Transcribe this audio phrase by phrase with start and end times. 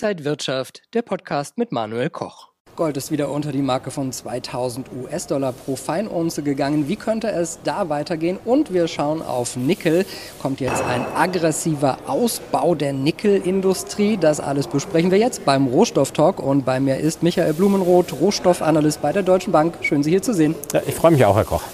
[0.00, 2.50] Inside Wirtschaft, der Podcast mit Manuel Koch.
[2.76, 6.86] Gold ist wieder unter die Marke von 2000 US-Dollar pro Feinunze gegangen.
[6.86, 8.38] Wie könnte es da weitergehen?
[8.44, 10.06] Und wir schauen auf Nickel.
[10.40, 14.16] Kommt jetzt ein aggressiver Ausbau der Nickelindustrie?
[14.16, 16.38] Das alles besprechen wir jetzt beim Rohstofftalk.
[16.38, 19.78] Und bei mir ist Michael Blumenroth, Rohstoffanalyst bei der Deutschen Bank.
[19.80, 20.54] Schön, Sie hier zu sehen.
[20.72, 21.64] Ja, ich freue mich auch, Herr Koch.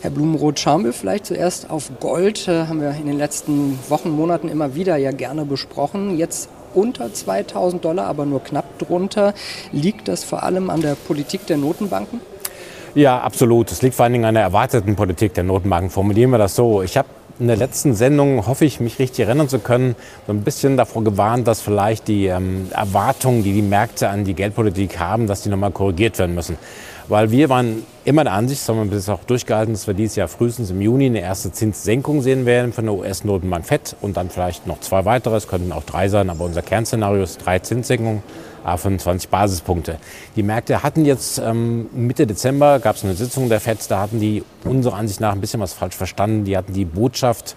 [0.00, 2.48] Herr Blumenroth, schauen wir vielleicht zuerst auf Gold.
[2.48, 6.16] Äh, haben wir in den letzten Wochen, Monaten immer wieder ja gerne besprochen.
[6.16, 9.34] Jetzt unter 2000 Dollar, aber nur knapp drunter.
[9.72, 12.20] Liegt das vor allem an der Politik der Notenbanken?
[12.94, 13.70] Ja, absolut.
[13.72, 15.90] Es liegt vor allen Dingen an der erwarteten Politik der Notenbanken.
[15.90, 16.82] Formulieren wir das so.
[16.82, 17.08] Ich habe
[17.38, 19.94] in der letzten Sendung, hoffe ich, mich richtig erinnern zu können,
[20.26, 24.34] so ein bisschen davor gewarnt, dass vielleicht die ähm, Erwartungen, die die Märkte an die
[24.34, 26.56] Geldpolitik haben, dass die nochmal korrigiert werden müssen.
[27.08, 30.16] Weil wir waren immer der Ansicht, das haben wir bis auch durchgehalten, dass wir dieses
[30.16, 34.28] Jahr frühestens im Juni eine erste Zinssenkung sehen werden von der US-Notenbank FED und dann
[34.28, 38.22] vielleicht noch zwei weitere, es könnten auch drei sein, aber unser Kernszenario ist drei Zinssenkungen,
[38.64, 39.98] a 25 Basispunkte.
[40.34, 44.18] Die Märkte hatten jetzt ähm, Mitte Dezember, gab es eine Sitzung der FED, da hatten
[44.18, 46.44] die unserer Ansicht nach ein bisschen was falsch verstanden.
[46.44, 47.54] Die hatten die Botschaft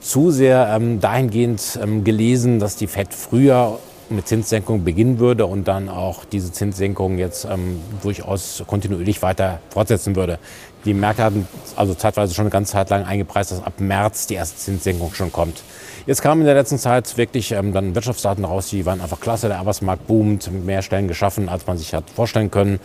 [0.00, 3.78] zu sehr ähm, dahingehend ähm, gelesen, dass die FED früher
[4.10, 10.16] mit Zinssenkung beginnen würde und dann auch diese Zinssenkung jetzt ähm, durchaus kontinuierlich weiter fortsetzen
[10.16, 10.38] würde.
[10.86, 14.34] Die Märkte hatten also zeitweise schon eine ganze Zeit lang eingepreist, dass ab März die
[14.34, 15.62] erste Zinssenkung schon kommt.
[16.06, 19.48] Jetzt kamen in der letzten Zeit wirklich ähm, dann Wirtschaftsdaten raus, die waren einfach klasse.
[19.48, 22.78] Der Arbeitsmarkt boomt, mehr Stellen geschaffen, als man sich hat vorstellen können.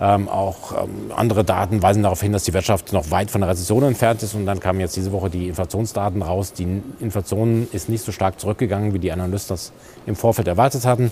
[0.00, 3.50] Ähm, auch ähm, andere Daten weisen darauf hin, dass die Wirtschaft noch weit von der
[3.50, 4.34] Rezession entfernt ist.
[4.34, 6.52] Und dann kamen jetzt diese Woche die Inflationsdaten raus.
[6.52, 9.72] Die Inflation ist nicht so stark zurückgegangen, wie die Analysten das
[10.06, 11.10] im Vorfeld erwartet hatten.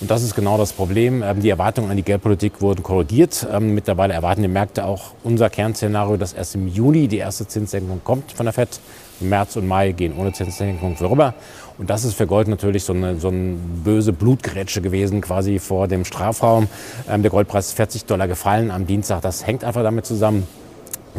[0.00, 1.22] Und das ist genau das Problem.
[1.22, 3.46] Ähm, die Erwartungen an die Geldpolitik wurden korrigiert.
[3.52, 8.00] Ähm, mittlerweile erwarten die Märkte auch unser Kernszenario, dass erst im Juni die erste Zinssenkung
[8.04, 8.80] kommt von der FED.
[9.20, 11.34] März und Mai gehen ohne Zinssenkung vorüber.
[11.76, 15.88] Und das ist für Gold natürlich so eine, so eine böse Blutgrätsche gewesen, quasi vor
[15.88, 16.68] dem Strafraum.
[17.08, 19.22] Ähm, der Goldpreis ist 40 Dollar gefallen am Dienstag.
[19.22, 20.46] Das hängt einfach damit zusammen,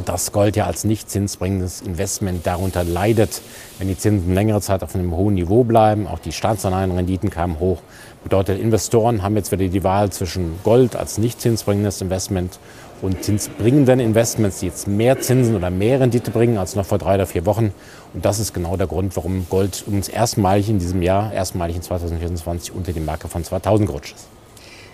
[0.05, 3.41] dass Gold ja als nicht zinsbringendes Investment darunter leidet,
[3.77, 6.07] wenn die Zinsen längere Zeit auf einem hohen Niveau bleiben.
[6.07, 7.81] Auch die Staatsanleihenrenditen kamen hoch.
[8.23, 12.59] Bedeutet, Investoren haben jetzt wieder die Wahl zwischen Gold als nicht zinsbringendes Investment
[13.01, 17.15] und zinsbringenden Investments, die jetzt mehr Zinsen oder mehr Rendite bringen als noch vor drei
[17.15, 17.73] oder vier Wochen.
[18.13, 21.81] Und das ist genau der Grund, warum Gold uns erstmalig in diesem Jahr, erstmalig in
[21.81, 24.38] 2024 unter die Marke von 2000 gerutscht ist.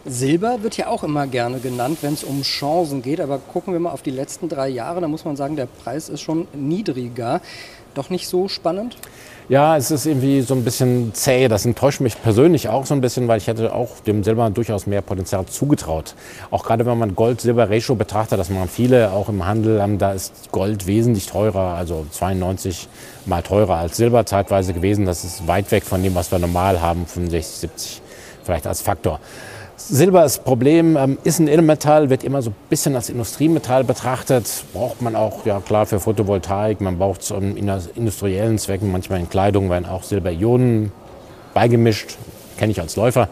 [0.06, 3.20] Silber wird ja auch immer gerne genannt, wenn es um Chancen geht.
[3.20, 6.10] Aber gucken wir mal auf die letzten drei Jahre, da muss man sagen, der Preis
[6.10, 7.42] ist schon niedriger.
[7.96, 8.98] Doch nicht so spannend?
[9.48, 11.48] Ja, es ist irgendwie so ein bisschen zäh.
[11.48, 14.86] Das enttäuscht mich persönlich auch so ein bisschen, weil ich hätte auch dem Silber durchaus
[14.86, 16.14] mehr Potenzial zugetraut.
[16.52, 20.88] Auch gerade wenn man Gold-Silber-Ratio betrachtet, das machen viele auch im Handel, da ist Gold
[20.88, 22.90] wesentlich teurer, also 92
[23.26, 25.06] mal teurer als Silber zeitweise gewesen.
[25.06, 28.02] Das ist weit weg von dem, was wir normal haben, 65, 70
[28.44, 29.20] vielleicht als Faktor.
[29.78, 34.64] Silber ist Problem, ähm, ist ein Edelmetall, wird immer so ein bisschen als Industriemetall betrachtet.
[34.74, 37.58] Braucht man auch, ja klar, für Photovoltaik, man braucht es in
[37.96, 40.92] industriellen Zwecken, manchmal in Kleidung werden auch Silberionen
[41.54, 42.18] beigemischt,
[42.58, 43.28] kenne ich als Läufer.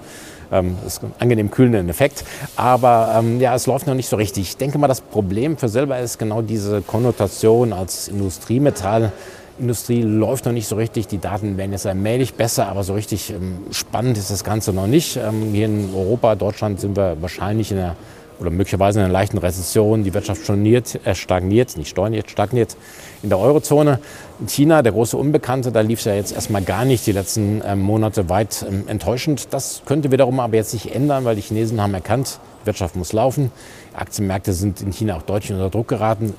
[0.52, 2.26] Ähm, ist ein angenehm kühlender Effekt.
[2.58, 4.44] Aber ähm, ja, es läuft noch nicht so richtig.
[4.50, 9.14] Ich denke mal, das Problem für Silber ist genau diese Konnotation als Industriemetall.
[9.60, 11.08] Industrie läuft noch nicht so richtig.
[11.08, 14.88] Die Daten werden jetzt allmählich besser, aber so richtig ähm, spannend ist das Ganze noch
[14.88, 15.18] nicht.
[15.18, 17.96] Ähm, hier in Europa, Deutschland sind wir wahrscheinlich in einer
[18.40, 20.04] oder möglicherweise in einer leichten Rezession.
[20.04, 22.76] Die Wirtschaft stagniert, äh, stagniert nicht stagniert, stagniert
[23.22, 24.00] in der Eurozone.
[24.40, 27.62] In China, der große Unbekannte, da lief es ja jetzt erstmal gar nicht die letzten
[27.66, 29.54] ähm, Monate weit ähm, enttäuschend.
[29.54, 33.14] Das könnte wiederum aber jetzt sich ändern, weil die Chinesen haben erkannt, die Wirtschaft muss
[33.14, 33.52] laufen.
[33.94, 36.34] Aktienmärkte sind in China auch deutlich unter Druck geraten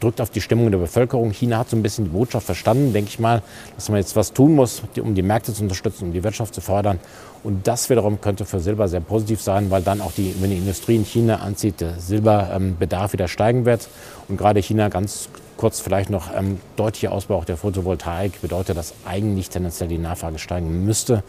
[0.00, 1.30] drückt auf die Stimmung der Bevölkerung.
[1.30, 3.42] China hat so ein bisschen die Botschaft verstanden, denke ich mal,
[3.74, 6.60] dass man jetzt was tun muss, um die Märkte zu unterstützen, um die Wirtschaft zu
[6.60, 6.98] fördern.
[7.42, 10.56] Und das wiederum könnte für Silber sehr positiv sein, weil dann auch die, wenn die
[10.56, 13.88] Industrie in China anzieht, der Silberbedarf wieder steigen wird.
[14.28, 19.48] Und gerade China ganz kurz vielleicht noch ähm, deutlicher Ausbau der Photovoltaik bedeutet, dass eigentlich
[19.48, 21.22] tendenziell die Nachfrage steigen müsste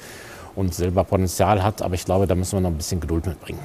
[0.55, 1.81] und Silberpotenzial hat.
[1.81, 3.59] Aber ich glaube, da müssen wir noch ein bisschen Geduld mitbringen.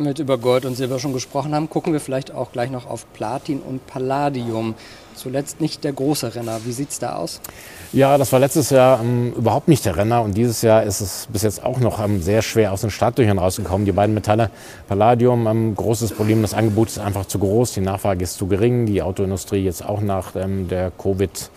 [0.00, 2.70] Wenn wir jetzt über Gold und Silber schon gesprochen haben, gucken wir vielleicht auch gleich
[2.70, 4.74] noch auf Platin und Palladium.
[5.14, 6.60] Zuletzt nicht der große Renner.
[6.64, 7.38] Wie sieht es da aus?
[7.92, 11.28] Ja, das war letztes Jahr ähm, überhaupt nicht der Renner und dieses Jahr ist es
[11.30, 13.84] bis jetzt auch noch ähm, sehr schwer aus den Startlöchern rausgekommen.
[13.84, 14.48] Die beiden Metalle,
[14.88, 18.86] Palladium, ähm, großes Problem, das Angebot ist einfach zu groß, die Nachfrage ist zu gering.
[18.86, 21.50] Die Autoindustrie jetzt auch nach ähm, der Covid-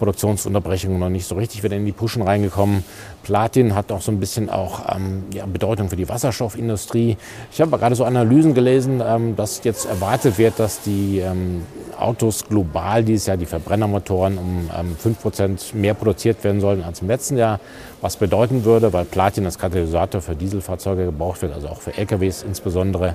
[0.00, 2.82] Produktionsunterbrechungen noch nicht so richtig wieder in die Puschen reingekommen.
[3.22, 7.18] Platin hat auch so ein bisschen auch ähm, ja, Bedeutung für die Wasserstoffindustrie.
[7.52, 11.62] Ich habe gerade so Analysen gelesen, ähm, dass jetzt erwartet wird, dass die ähm,
[12.00, 17.08] Autos global dieses Jahr, die Verbrennermotoren, um ähm, 5% mehr produziert werden sollen als im
[17.08, 17.60] letzten Jahr.
[18.00, 22.42] Was bedeuten würde, weil Platin als Katalysator für Dieselfahrzeuge gebraucht wird, also auch für LKWs
[22.42, 23.14] insbesondere,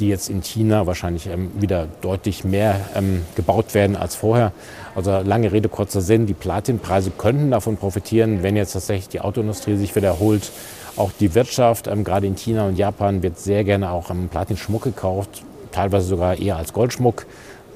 [0.00, 4.52] die jetzt in China wahrscheinlich ähm, wieder deutlich mehr ähm, gebaut werden als vorher.
[4.94, 9.76] Also lange Rede, kurzer Sinn, die Platinpreise könnten davon profitieren, wenn jetzt tatsächlich die Autoindustrie
[9.76, 10.50] sich wiederholt.
[10.96, 14.82] Auch die Wirtschaft, ähm, gerade in China und Japan, wird sehr gerne auch ähm, Platinschmuck
[14.82, 15.42] gekauft,
[15.72, 17.26] teilweise sogar eher als Goldschmuck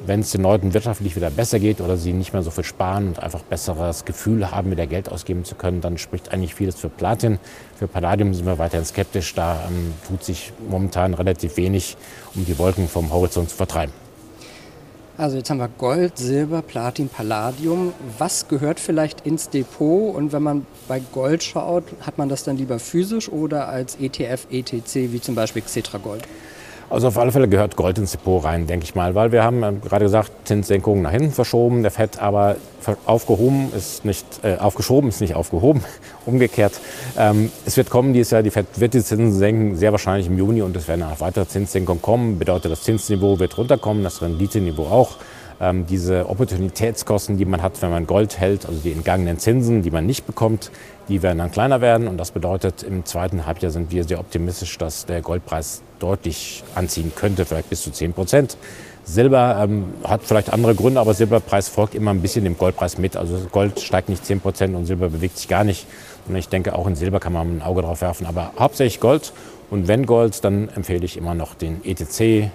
[0.06, 3.08] wenn es den Leuten wirtschaftlich wieder besser geht oder sie nicht mehr so viel sparen
[3.08, 6.88] und einfach besseres Gefühl haben, wieder Geld ausgeben zu können, dann spricht eigentlich vieles für
[6.88, 7.38] Platin.
[7.76, 9.34] Für Palladium sind wir weiterhin skeptisch.
[9.34, 11.96] Da ähm, tut sich momentan relativ wenig,
[12.34, 13.92] um die Wolken vom Horizont zu vertreiben.
[15.18, 17.92] Also jetzt haben wir Gold, Silber, Platin, Palladium.
[18.18, 20.14] Was gehört vielleicht ins Depot?
[20.14, 24.46] Und wenn man bei Gold schaut, hat man das dann lieber physisch oder als ETF,
[24.48, 26.22] ETC, wie zum Beispiel Xetra Gold?
[26.90, 29.62] Also auf alle Fälle gehört Gold ins Depot rein, denke ich mal, weil wir haben
[29.62, 32.56] äh, gerade gesagt, Zinssenkungen nach hinten verschoben, der FED aber
[33.04, 35.84] aufgehoben ist nicht, äh, aufgeschoben ist nicht aufgehoben,
[36.26, 36.80] umgekehrt.
[37.18, 40.38] Ähm, es wird kommen dieses Jahr, die FED wird die Zinsen senken, sehr wahrscheinlich im
[40.38, 44.84] Juni und es werden auch weitere Zinssenkungen kommen, bedeutet das Zinsniveau wird runterkommen, das Renditeniveau
[44.84, 45.16] auch.
[45.60, 49.90] Ähm, diese Opportunitätskosten, die man hat, wenn man Gold hält, also die entgangenen Zinsen, die
[49.90, 50.70] man nicht bekommt,
[51.08, 52.06] die werden dann kleiner werden.
[52.06, 57.12] Und das bedeutet, im zweiten Halbjahr sind wir sehr optimistisch, dass der Goldpreis deutlich anziehen
[57.14, 58.56] könnte, vielleicht bis zu 10 Prozent.
[59.04, 63.16] Silber ähm, hat vielleicht andere Gründe, aber Silberpreis folgt immer ein bisschen dem Goldpreis mit.
[63.16, 65.86] Also Gold steigt nicht 10 Prozent und Silber bewegt sich gar nicht.
[66.28, 68.26] Und ich denke, auch in Silber kann man ein Auge drauf werfen.
[68.26, 69.32] Aber hauptsächlich Gold.
[69.70, 72.50] Und wenn Gold, dann empfehle ich immer noch den ETC,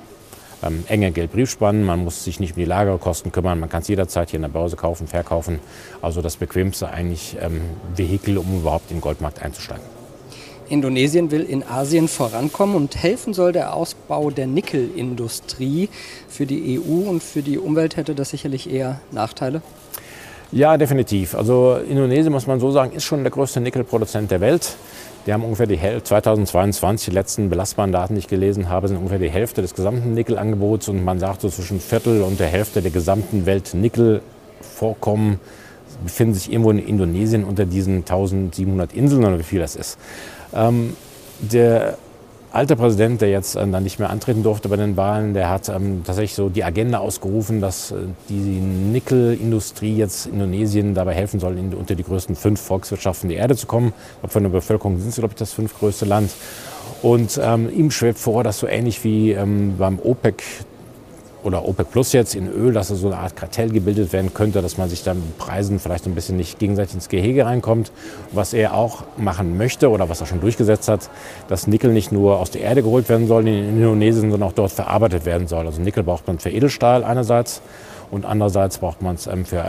[0.66, 1.84] ähm, enge Geldbriefspannen.
[1.84, 3.60] Man muss sich nicht um die Lagerkosten kümmern.
[3.60, 5.60] Man kann es jederzeit hier in der Börse kaufen, verkaufen.
[6.02, 7.62] Also das bequemste eigentlich ähm,
[7.96, 9.84] Vehikel, um überhaupt in den Goldmarkt einzusteigen.
[10.70, 15.90] Indonesien will in Asien vorankommen und helfen soll der Ausbau der Nickelindustrie.
[16.30, 19.62] Für die EU und für die Umwelt hätte das sicherlich eher Nachteile.
[20.52, 21.34] Ja, definitiv.
[21.36, 24.76] Also Indonesien, muss man so sagen, ist schon der größte Nickelproduzent der Welt.
[25.26, 28.98] Die haben ungefähr die Hälfte, 2022, die letzten belastbaren Daten, die ich gelesen habe, sind
[28.98, 32.82] ungefähr die Hälfte des gesamten Nickelangebots und man sagt so zwischen Viertel und der Hälfte
[32.82, 35.40] der gesamten Welt Nickelvorkommen
[36.04, 39.98] befinden sich irgendwo in Indonesien unter diesen 1700 Inseln oder wie viel das ist.
[40.54, 40.96] Ähm,
[41.40, 41.98] der
[42.54, 45.70] alte Präsident, der jetzt äh, dann nicht mehr antreten durfte bei den Wahlen, der hat
[45.70, 47.96] ähm, tatsächlich so die Agenda ausgerufen, dass äh,
[48.30, 53.56] die Nickelindustrie jetzt Indonesien dabei helfen soll, in, unter die größten fünf Volkswirtschaften der Erde
[53.56, 53.92] zu kommen.
[54.28, 56.32] Von der Bevölkerung sind sie, glaube ich, das fünftgrößte Land.
[57.02, 60.44] Und ähm, ihm schwebt vor, dass so ähnlich wie ähm, beim OPEC
[61.44, 64.78] oder OPEC Plus jetzt in Öl, dass so eine Art Kartell gebildet werden könnte, dass
[64.78, 67.92] man sich dann Preisen vielleicht ein bisschen nicht gegenseitig ins Gehege reinkommt.
[68.32, 71.10] Was er auch machen möchte oder was er schon durchgesetzt hat,
[71.48, 74.72] dass Nickel nicht nur aus der Erde geholt werden soll in Indonesien, sondern auch dort
[74.72, 75.66] verarbeitet werden soll.
[75.66, 77.62] Also Nickel braucht man für Edelstahl einerseits
[78.12, 79.64] und andererseits braucht man es ähm, für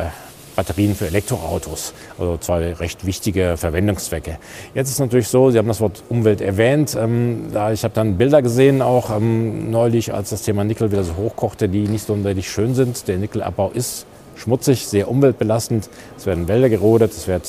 [0.57, 1.95] Batterien für Elektroautos.
[2.19, 4.39] Also zwei recht wichtige Verwendungszwecke.
[4.75, 6.97] Jetzt ist natürlich so, Sie haben das Wort Umwelt erwähnt.
[6.99, 11.05] Ähm, da, ich habe dann Bilder gesehen, auch ähm, neulich, als das Thema Nickel wieder
[11.05, 13.09] so hochkochte, die nicht sonderlich schön sind.
[13.09, 14.07] Der Nickelabbau ist
[14.37, 15.89] schmutzig, sehr umweltbelastend.
[16.17, 17.43] Es werden Wälder gerodet, es werden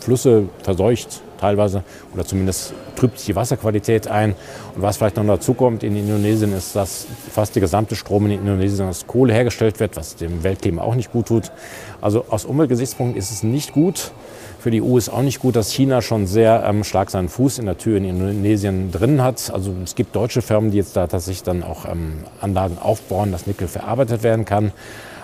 [0.00, 4.34] Flüsse verseucht teilweise oder zumindest trübt sich die Wasserqualität ein.
[4.74, 8.32] Und was vielleicht noch dazu kommt in Indonesien ist, dass fast der gesamte Strom in
[8.32, 11.52] Indonesien aus Kohle hergestellt wird, was dem Weltklima auch nicht gut tut.
[12.00, 14.12] Also aus Umweltgesichtspunkt ist es nicht gut.
[14.58, 17.60] Für die EU ist auch nicht gut, dass China schon sehr ähm, stark seinen Fuß
[17.60, 19.52] in der Tür in Indonesien drin hat.
[19.52, 23.46] Also es gibt deutsche Firmen, die jetzt da tatsächlich dann auch ähm, Anlagen aufbauen, dass
[23.46, 24.72] Nickel verarbeitet werden kann.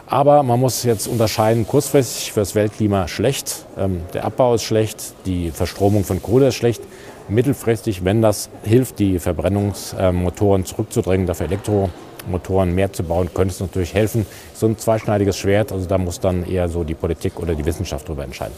[0.07, 5.15] Aber man muss jetzt unterscheiden, kurzfristig für das Weltklima schlecht, ähm, der Abbau ist schlecht,
[5.25, 6.83] die Verstromung von Kohle ist schlecht.
[7.29, 13.95] Mittelfristig, wenn das hilft, die Verbrennungsmotoren zurückzudrängen, dafür Elektromotoren mehr zu bauen, könnte es natürlich
[13.95, 14.27] helfen.
[14.53, 18.07] So ein zweischneidiges Schwert, also da muss dann eher so die Politik oder die Wissenschaft
[18.07, 18.55] darüber entscheiden.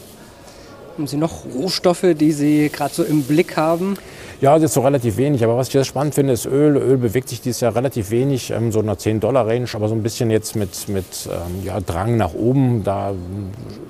[0.97, 3.97] Haben Sie noch Rohstoffe, die Sie gerade so im Blick haben?
[4.41, 5.43] Ja, das ist so relativ wenig.
[5.43, 6.75] Aber was ich sehr spannend finde, ist Öl.
[6.75, 10.01] Öl bewegt sich dieses Jahr relativ wenig, ähm, so in einer 10-Dollar-Range, aber so ein
[10.01, 12.83] bisschen jetzt mit, mit ähm, ja, Drang nach oben.
[12.83, 13.13] Da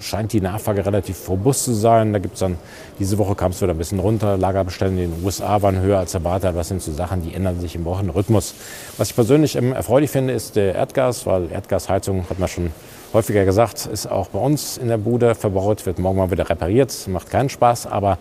[0.02, 2.12] scheint die Nachfrage relativ robust zu sein.
[2.12, 2.58] Da gibt's dann,
[3.00, 4.36] diese Woche kam es wieder ein bisschen runter.
[4.36, 6.58] Lagerbestände in den USA waren höher als erwartet.
[6.58, 8.54] Das sind so Sachen, die ändern sich im Wochenrhythmus.
[8.98, 12.72] Was ich persönlich ähm, erfreulich finde, ist der Erdgas, weil Erdgasheizung hat man schon
[13.14, 17.08] häufiger gesagt, ist auch bei uns in der Bude verbaut, wird morgen mal wieder repariert,
[17.08, 18.18] macht keinen Spaß, aber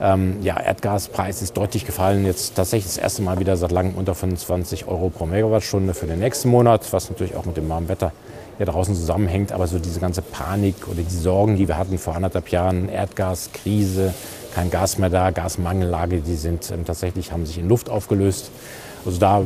[0.00, 4.14] ähm, ja, Erdgaspreis ist deutlich gefallen, jetzt tatsächlich das erste Mal wieder seit langem unter
[4.14, 8.12] 25 Euro pro Megawattstunde für den nächsten Monat, was natürlich auch mit dem warmen Wetter
[8.58, 9.52] ja draußen zusammenhängt.
[9.52, 14.14] Aber so diese ganze Panik oder die Sorgen, die wir hatten vor anderthalb Jahren, Erdgaskrise,
[14.54, 18.50] kein Gas mehr da, Gasmangellage, die sind ähm, tatsächlich, haben sich in Luft aufgelöst.
[19.04, 19.42] Also da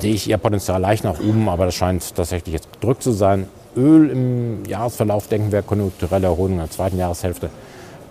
[0.00, 3.48] sehe ich eher Potenzial leicht nach oben, aber das scheint tatsächlich jetzt gedrückt zu sein.
[3.76, 7.50] Öl im Jahresverlauf denken wir konjunkturelle Erholung in der zweiten Jahreshälfte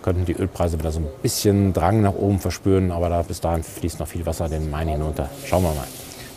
[0.02, 3.62] könnten die Ölpreise wieder so ein bisschen Drang nach oben verspüren, aber da bis dahin
[3.62, 5.30] fließt noch viel Wasser den Main hinunter.
[5.46, 5.86] Schauen wir mal.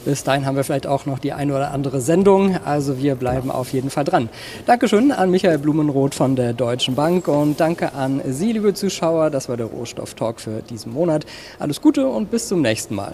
[0.05, 2.59] Bis dahin haben wir vielleicht auch noch die eine oder andere Sendung.
[2.63, 4.29] Also wir bleiben auf jeden Fall dran.
[4.67, 9.31] Dankeschön an Michael Blumenroth von der Deutschen Bank und danke an Sie, liebe Zuschauer.
[9.31, 11.25] Das war der Rohstoff-Talk für diesen Monat.
[11.57, 13.13] Alles Gute und bis zum nächsten Mal.